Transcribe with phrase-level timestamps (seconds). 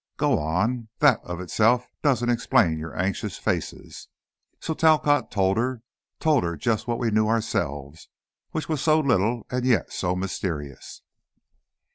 [0.17, 0.87] "Go on.
[0.97, 4.07] That of itself doesn't explain your anxious faces."
[4.59, 5.83] So Talcott told her,
[6.19, 8.09] told her just what we knew ourselves,
[8.49, 11.03] which was so little and yet so mysterious.